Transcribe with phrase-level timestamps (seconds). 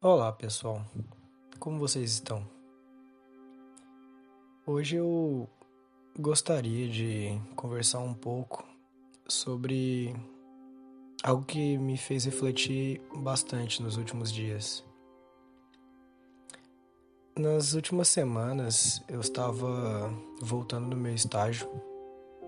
[0.00, 0.80] Olá pessoal,
[1.58, 2.48] como vocês estão?
[4.64, 5.48] Hoje eu
[6.16, 8.64] gostaria de conversar um pouco
[9.26, 10.14] sobre
[11.24, 14.84] algo que me fez refletir bastante nos últimos dias.
[17.36, 21.68] Nas últimas semanas eu estava voltando do meu estágio,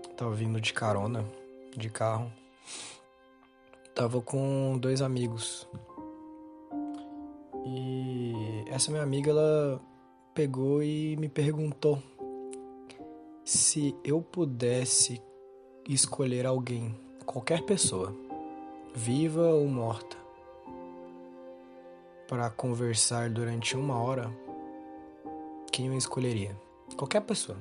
[0.09, 1.25] estava vindo de carona,
[1.75, 2.31] de carro,
[3.89, 5.67] estava com dois amigos
[7.65, 9.81] e essa minha amiga, ela
[10.33, 12.01] pegou e me perguntou
[13.43, 15.21] se eu pudesse
[15.87, 18.15] escolher alguém, qualquer pessoa,
[18.93, 20.17] viva ou morta,
[22.27, 24.31] para conversar durante uma hora,
[25.71, 26.55] quem eu escolheria?
[26.95, 27.57] Qualquer pessoa.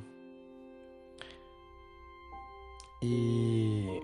[3.03, 4.01] E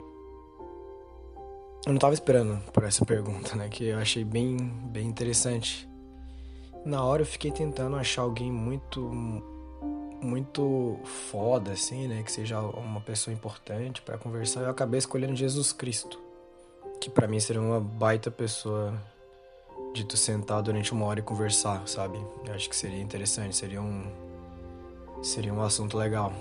[1.86, 3.68] eu não estava esperando por essa pergunta, né?
[3.68, 5.88] Que eu achei bem, bem interessante.
[6.84, 9.00] Na hora eu fiquei tentando achar alguém muito,
[10.20, 10.98] muito
[11.30, 12.24] foda, assim, né?
[12.24, 14.62] Que seja uma pessoa importante para conversar.
[14.62, 16.18] Eu acabei escolhendo Jesus Cristo,
[17.00, 18.92] que para mim seria uma baita pessoa
[19.94, 22.18] de tu sentar durante uma hora e conversar, sabe?
[22.44, 24.04] Eu acho que seria interessante, seria um,
[25.22, 26.32] seria um assunto legal.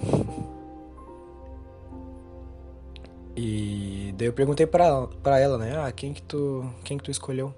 [3.36, 5.78] E daí eu perguntei pra, ela, né?
[5.78, 7.54] Ah, quem que tu, quem que tu escolheu?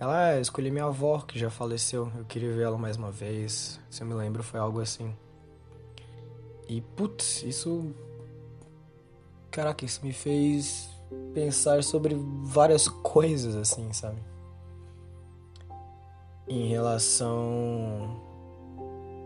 [0.00, 2.10] Ela, ah, eu escolhi minha avó, que já faleceu.
[2.16, 3.78] Eu queria ver ela mais uma vez.
[3.90, 5.14] Se eu me lembro, foi algo assim.
[6.68, 7.92] E, putz, isso...
[9.50, 10.88] Caraca, isso me fez
[11.34, 14.22] pensar sobre várias coisas, assim, sabe?
[16.46, 18.22] Em relação...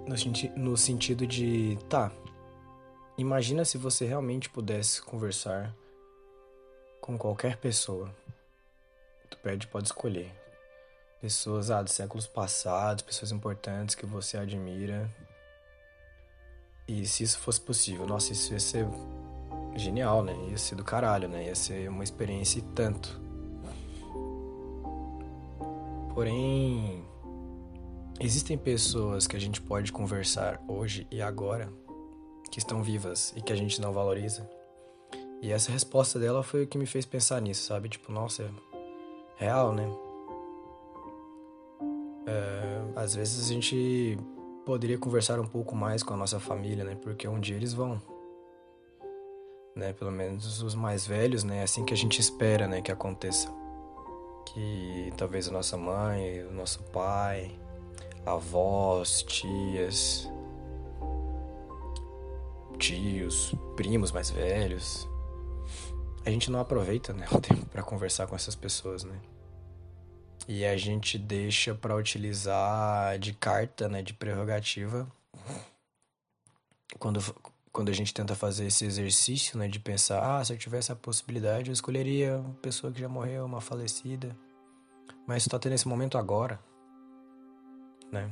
[0.09, 0.17] No,
[0.57, 1.79] no sentido de...
[1.89, 2.11] Tá,
[3.19, 5.75] Imagina se você realmente pudesse conversar
[6.99, 8.11] com qualquer pessoa.
[9.29, 10.33] Tu pede, pode escolher.
[11.21, 15.11] Pessoas ah, dos séculos passados, pessoas importantes que você admira.
[16.89, 18.86] E se isso fosse possível, nossa, isso ia ser
[19.77, 20.35] genial, né?
[20.48, 21.45] Ia ser do caralho, né?
[21.45, 23.20] Ia ser uma experiência e tanto.
[26.15, 27.05] Porém,
[28.19, 31.70] existem pessoas que a gente pode conversar hoje e agora
[32.52, 34.48] que estão vivas e que a gente não valoriza.
[35.40, 37.89] E essa resposta dela foi o que me fez pensar nisso, sabe?
[37.89, 38.51] Tipo, nossa, é
[39.45, 39.90] real, né?
[42.27, 44.18] É, às vezes a gente
[44.67, 46.95] poderia conversar um pouco mais com a nossa família, né?
[46.95, 48.01] Porque um dia eles vão.
[49.74, 49.95] Né?
[49.95, 51.61] Pelo menos os mais velhos, né?
[51.61, 52.83] É assim que a gente espera, né?
[52.83, 53.48] Que aconteça.
[54.45, 57.51] Que talvez a nossa mãe, o nosso pai,
[58.27, 60.30] avós, tias,
[62.83, 65.09] tios, primos mais velhos.
[66.27, 69.19] A gente não aproveita né, o tempo para conversar com essas pessoas, né?
[70.48, 75.07] E a gente deixa para utilizar de carta, né, de prerrogativa.
[76.98, 77.21] Quando,
[77.71, 80.97] quando a gente tenta fazer esse exercício, né, de pensar, ah, se eu tivesse a
[80.97, 84.37] possibilidade, eu escolheria uma pessoa que já morreu, uma falecida.
[85.29, 86.59] Mas está tendo esse momento agora,
[88.11, 88.29] né?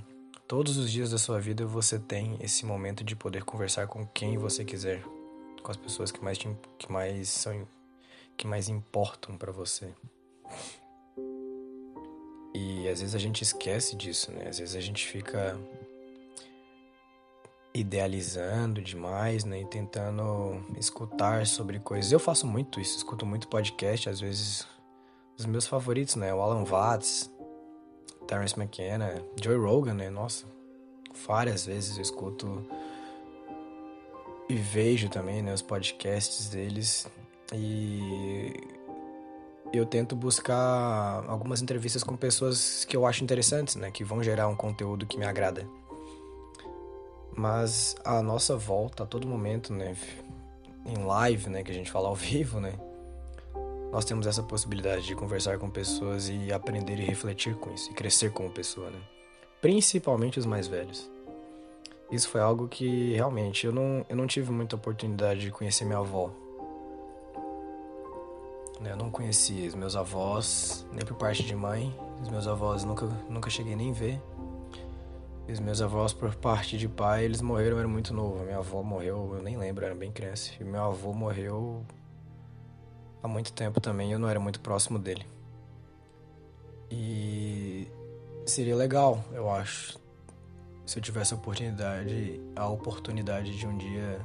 [0.51, 4.37] Todos os dias da sua vida você tem esse momento de poder conversar com quem
[4.37, 5.01] você quiser,
[5.63, 7.69] com as pessoas que mais te, que mais são
[8.37, 9.95] que mais importam para você.
[12.53, 14.49] E às vezes a gente esquece disso, né?
[14.49, 15.57] Às vezes a gente fica
[17.73, 19.61] idealizando demais, né?
[19.61, 22.11] E tentando escutar sobre coisas.
[22.11, 24.67] Eu faço muito isso, escuto muito podcast, às vezes
[25.39, 26.35] os meus favoritos, né?
[26.35, 27.31] O Alan Watts,
[28.31, 30.09] Terence McKenna, Joe Rogan, né?
[30.09, 30.47] Nossa,
[31.27, 32.65] várias vezes eu escuto
[34.49, 37.09] e vejo também, né, os podcasts deles
[37.53, 38.53] e
[39.73, 44.47] eu tento buscar algumas entrevistas com pessoas que eu acho interessantes, né, que vão gerar
[44.47, 45.69] um conteúdo que me agrada.
[47.37, 49.97] Mas a nossa volta a todo momento, né,
[50.87, 52.75] em live, né, que a gente fala ao vivo, né,
[53.93, 57.95] nós temos essa possibilidade de conversar com pessoas e aprender e refletir com isso, e
[57.95, 58.99] crescer como pessoa, né?
[59.61, 61.11] Principalmente os mais velhos.
[62.11, 65.99] Isso foi algo que realmente eu não, eu não tive muita oportunidade de conhecer minha
[65.99, 66.31] avó.
[68.83, 71.95] Eu não conheci os meus avós, nem por parte de mãe.
[72.23, 74.21] Os meus avós nunca, nunca cheguei nem ver.
[75.49, 78.43] Os meus avós, por parte de pai, eles morreram, eu era muito novo.
[78.45, 80.53] Minha avó morreu, eu nem lembro, eu era bem criança.
[80.59, 81.85] E meu avô morreu
[83.23, 85.27] há muito tempo também, eu não era muito próximo dele.
[86.91, 87.87] E
[88.47, 89.99] seria legal, eu acho,
[90.85, 94.21] se eu tivesse a oportunidade, a oportunidade de um dia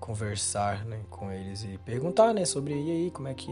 [0.00, 3.50] conversar, né, com eles e perguntar, né, sobre e aí, como é que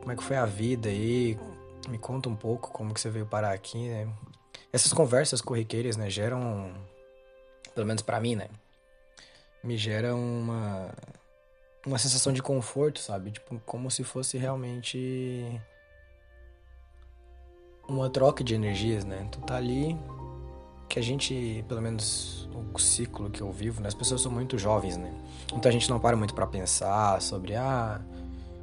[0.00, 1.38] como é que foi a vida aí,
[1.88, 4.08] me conta um pouco como que você veio parar aqui, né?
[4.72, 6.72] Essas conversas corriqueiras, né, geram,
[7.74, 8.48] pelo menos para mim, né,
[9.62, 10.92] me geram uma
[11.86, 13.30] uma sensação de conforto, sabe?
[13.30, 15.60] Tipo, como se fosse realmente
[17.88, 19.28] uma troca de energias, né?
[19.30, 19.98] Tu tá ali
[20.88, 23.88] que a gente, pelo menos o ciclo que eu vivo, né?
[23.88, 25.12] As pessoas são muito jovens, né?
[25.52, 28.00] Então a gente não para muito para pensar sobre ah,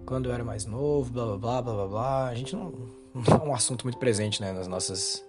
[0.05, 2.27] quando eu era mais novo, blá blá blá blá blá blá.
[2.27, 2.71] A gente não,
[3.13, 5.25] não é um assunto muito presente, né, nas nossas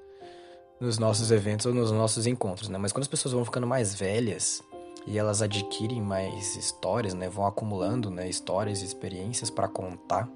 [0.81, 2.79] nos nossos eventos ou nos nossos encontros, né?
[2.79, 4.63] Mas quando as pessoas vão ficando mais velhas
[5.07, 10.29] e elas adquirem mais histórias, né, vão acumulando, né, histórias e experiências para contar,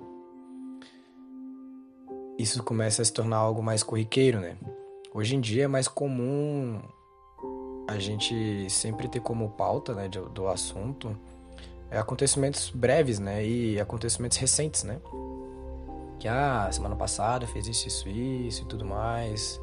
[2.38, 4.56] isso começa a se tornar algo mais corriqueiro, né?
[5.12, 6.80] Hoje em dia é mais comum
[7.86, 11.16] a gente sempre ter como pauta, né, do, do assunto
[11.90, 15.00] é, acontecimentos breves, né, e acontecimentos recentes, né?
[16.18, 19.60] Que ah, semana passada fez isso, isso, isso e tudo mais.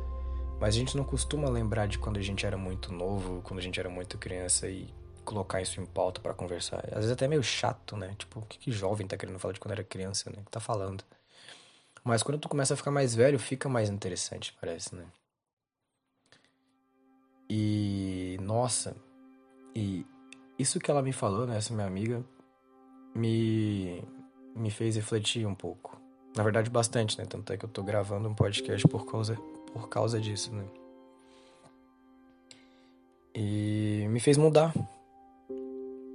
[0.61, 3.63] Mas a gente não costuma lembrar de quando a gente era muito novo, quando a
[3.63, 4.87] gente era muito criança e
[5.25, 6.85] colocar isso em pauta para conversar.
[6.89, 8.13] Às vezes é até meio chato, né?
[8.15, 10.43] Tipo, o que, que jovem tá querendo falar de quando era criança, né?
[10.45, 11.03] Que tá falando.
[12.03, 15.03] Mas quando tu começa a ficar mais velho, fica mais interessante, parece, né?
[17.49, 18.95] E nossa,
[19.75, 20.05] e
[20.59, 22.23] isso que ela me falou, né, essa minha amiga,
[23.15, 24.03] me
[24.55, 25.99] me fez refletir um pouco.
[26.37, 27.25] Na verdade, bastante, né?
[27.25, 29.35] Tanto é que eu tô gravando um podcast por causa
[29.73, 30.65] por causa disso, né?
[33.33, 34.73] E me fez mudar.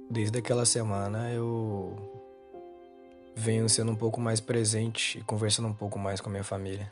[0.09, 1.95] Desde aquela semana eu
[3.35, 6.91] venho sendo um pouco mais presente e conversando um pouco mais com a minha família,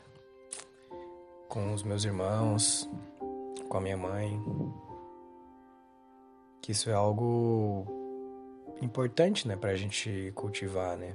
[1.48, 2.88] com os meus irmãos,
[3.68, 4.40] com a minha mãe.
[6.60, 7.86] Que isso é algo
[8.82, 11.14] importante, né, pra gente cultivar, né?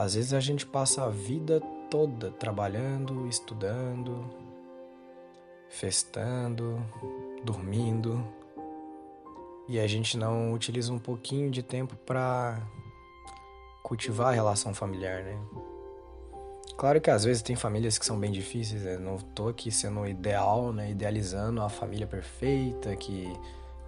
[0.00, 1.60] Às vezes a gente passa a vida
[1.90, 4.30] toda trabalhando, estudando,
[5.68, 6.82] festando,
[7.44, 8.26] dormindo,
[9.68, 12.66] e a gente não utiliza um pouquinho de tempo para
[13.82, 15.38] cultivar a relação familiar, né?
[16.78, 18.96] Claro que às vezes tem famílias que são bem difíceis, né?
[18.96, 20.92] Não tô aqui sendo ideal, né?
[20.92, 23.30] Idealizando a família perfeita, que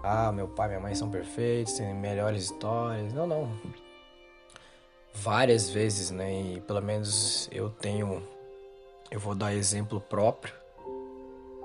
[0.03, 3.15] ah, meu pai e minha mãe são perfeitos, têm melhores histórias.
[3.15, 3.49] Não, não.
[5.15, 6.55] Várias vezes, né?
[6.55, 8.23] E pelo menos eu tenho.
[9.11, 10.55] Eu vou dar exemplo próprio,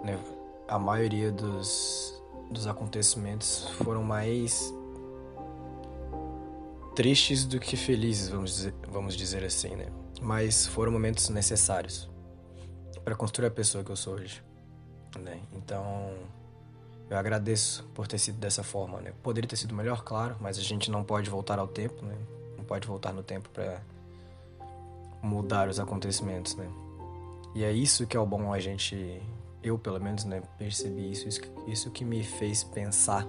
[0.04, 0.20] né?
[0.68, 2.22] A maioria dos,
[2.52, 4.74] dos acontecimentos foram mais
[6.98, 9.86] tristes do que felizes, vamos dizer, vamos dizer assim, né?
[10.20, 12.10] Mas foram momentos necessários
[13.04, 14.44] para construir a pessoa que eu sou hoje,
[15.18, 15.40] né?
[15.54, 16.12] Então,
[17.10, 19.14] eu agradeço por ter sido dessa forma, né?
[19.24, 22.16] Poderia ter sido melhor, claro, mas a gente não pode voltar ao tempo, né?
[22.68, 23.82] Pode voltar no tempo para
[25.22, 26.68] mudar os acontecimentos, né?
[27.56, 29.22] E é isso que é o bom a gente,
[29.64, 31.28] eu pelo menos, né, percebi isso,
[31.68, 33.26] isso que me fez pensar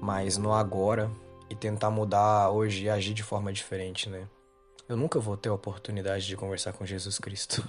[0.00, 1.10] mais no agora
[1.50, 4.26] e tentar mudar hoje e agir de forma diferente, né?
[4.88, 7.66] Eu nunca vou ter a oportunidade de conversar com Jesus Cristo.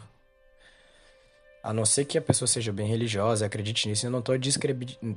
[1.63, 4.33] A não ser que a pessoa seja bem religiosa, acredite nisso, eu não, tô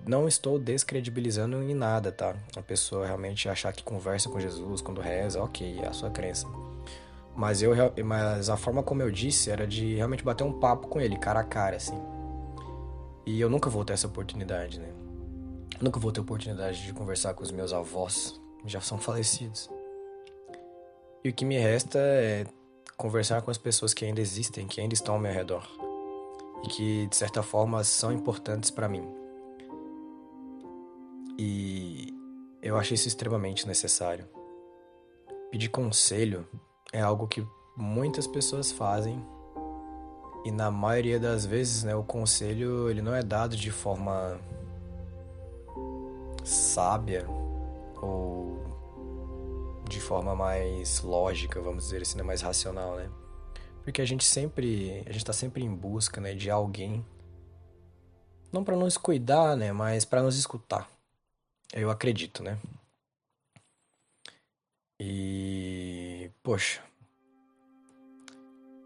[0.06, 2.36] não estou descredibilizando em nada, tá?
[2.56, 6.46] A pessoa realmente achar que conversa com Jesus quando reza, ok, é a sua crença.
[7.34, 7.72] Mas, eu,
[8.04, 11.40] mas a forma como eu disse era de realmente bater um papo com ele, cara
[11.40, 12.00] a cara, assim.
[13.26, 14.90] E eu nunca vou ter essa oportunidade, né?
[15.80, 19.68] Nunca vou ter oportunidade de conversar com os meus avós, já são falecidos.
[21.24, 22.46] E o que me resta é
[22.96, 25.85] conversar com as pessoas que ainda existem, que ainda estão ao meu redor
[26.64, 29.06] e que de certa forma são importantes para mim.
[31.38, 32.14] E
[32.62, 34.26] eu acho isso extremamente necessário.
[35.50, 36.46] Pedir conselho
[36.92, 37.46] é algo que
[37.76, 39.24] muitas pessoas fazem
[40.44, 44.38] e na maioria das vezes, né, o conselho ele não é dado de forma
[46.44, 47.26] sábia
[48.00, 48.56] ou
[49.88, 52.22] de forma mais lógica, vamos dizer assim, né?
[52.22, 53.10] mais racional, né?
[53.86, 57.06] Porque a gente sempre, a gente tá sempre em busca, né, de alguém
[58.52, 60.90] não para nos cuidar, né, mas para nos escutar.
[61.72, 62.58] Eu acredito, né?
[64.98, 66.82] E poxa,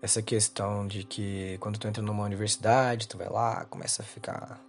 [0.02, 4.61] essa questão de que quando tu entra numa universidade, tu vai lá, começa a ficar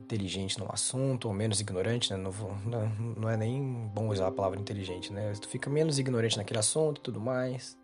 [0.00, 2.16] inteligente no assunto, ou menos ignorante, né?
[2.16, 2.32] Não,
[2.64, 5.34] não, não, é nem bom usar a palavra inteligente, né?
[5.38, 7.76] Tu fica menos ignorante naquele assunto e tudo mais.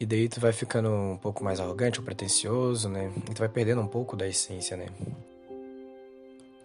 [0.00, 3.12] E daí tu vai ficando um pouco mais arrogante ou pretencioso, né?
[3.30, 4.86] E tu vai perdendo um pouco da essência, né?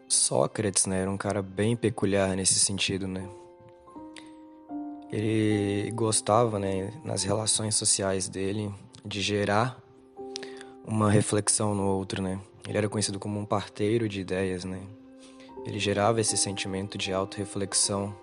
[0.08, 1.02] Sócrates, né?
[1.02, 3.28] Era um cara bem peculiar nesse sentido, né?
[5.16, 8.74] ele gostava, né, nas relações sociais dele,
[9.06, 9.82] de gerar
[10.86, 12.40] uma reflexão no outro, né?
[12.68, 14.82] Ele era conhecido como um parteiro de ideias, né?
[15.66, 18.14] Ele gerava esse sentimento de autorreflexão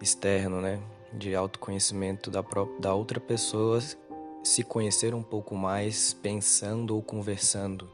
[0.00, 0.80] externo, né?
[1.12, 3.78] De autoconhecimento da, própria, da outra pessoa
[4.42, 7.88] se conhecer um pouco mais pensando ou conversando,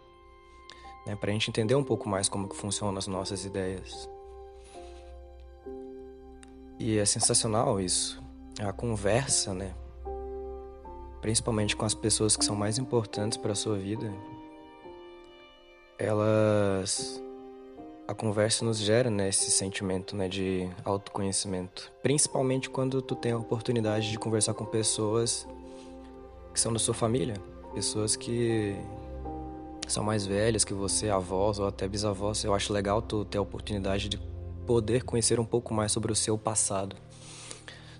[1.06, 1.14] né?
[1.14, 4.08] Para a gente entender um pouco mais como que funcionam as nossas ideias.
[6.78, 8.22] E é sensacional isso.
[8.60, 9.74] A conversa, né?
[11.20, 14.12] Principalmente com as pessoas que são mais importantes para a sua vida.
[15.98, 17.20] Elas
[18.06, 21.92] a conversa nos gera né, esse sentimento né, de autoconhecimento.
[22.02, 25.46] Principalmente quando tu tem a oportunidade de conversar com pessoas
[26.58, 27.36] que são da sua família.
[27.72, 28.74] Pessoas que
[29.86, 32.42] são mais velhas que você, avós ou até bisavós.
[32.42, 34.18] Eu acho legal tu ter a oportunidade de
[34.66, 36.96] poder conhecer um pouco mais sobre o seu passado.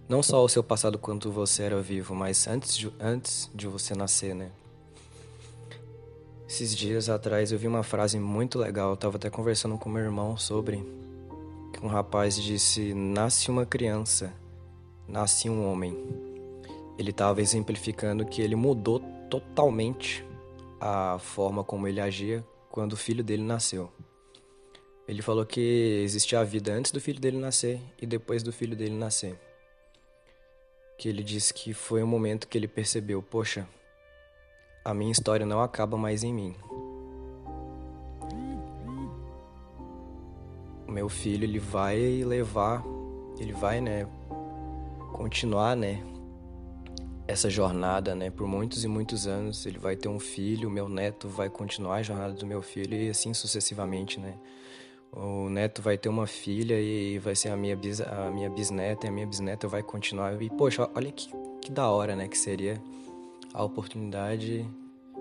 [0.09, 3.95] Não só o seu passado quando você era vivo, mas antes de, antes de você
[3.95, 4.51] nascer, né?
[6.49, 10.03] Esses dias atrás eu vi uma frase muito legal, eu tava até conversando com meu
[10.03, 10.85] irmão sobre
[11.73, 14.33] que um rapaz disse: "Nasce uma criança,
[15.07, 16.28] nasce um homem".
[16.99, 19.01] Ele estava exemplificando que ele mudou
[19.31, 20.25] totalmente
[20.81, 23.91] a forma como ele agia quando o filho dele nasceu.
[25.07, 28.77] Ele falou que existia a vida antes do filho dele nascer e depois do filho
[28.77, 29.39] dele nascer.
[30.99, 33.67] Que ele disse que foi um momento que ele percebeu: poxa,
[34.85, 36.57] a minha história não acaba mais em mim.
[40.87, 42.85] O meu filho, ele vai levar,
[43.39, 44.07] ele vai, né,
[45.13, 46.03] continuar, né,
[47.29, 49.67] essa jornada, né, por muitos e muitos anos.
[49.67, 52.97] Ele vai ter um filho, o meu neto vai continuar a jornada do meu filho
[52.97, 54.35] e assim sucessivamente, né.
[55.13, 59.07] O neto vai ter uma filha e vai ser a minha, bis, a minha bisneta
[59.07, 60.41] e a minha bisneta vai continuar.
[60.41, 61.31] E, poxa, olha que,
[61.61, 62.29] que da hora, né?
[62.29, 62.81] Que seria
[63.55, 64.69] a oportunidade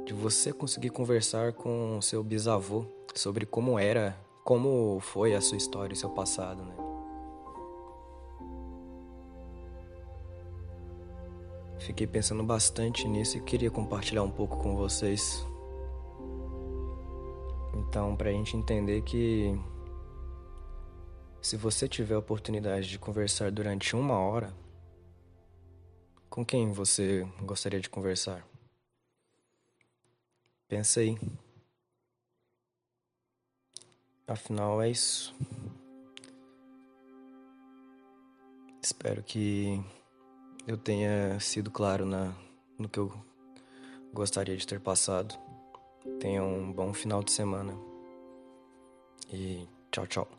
[0.06, 2.86] de você conseguir conversar com o seu bisavô
[3.16, 6.87] sobre como era, como foi a sua história e seu passado, né?
[11.88, 15.41] Fiquei pensando bastante nisso e queria compartilhar um pouco com vocês.
[17.74, 19.58] Então, para a gente entender que
[21.41, 24.53] se você tiver a oportunidade de conversar durante uma hora,
[26.29, 28.46] com quem você gostaria de conversar?
[30.67, 31.17] Pensa aí.
[34.27, 35.34] Afinal, é isso.
[38.84, 39.82] Espero que
[40.67, 42.33] eu tenha sido claro na,
[42.77, 43.12] no que eu
[44.13, 45.33] gostaria de ter passado.
[46.19, 47.74] Tenha um bom final de semana.
[49.31, 50.37] E tchau, tchau.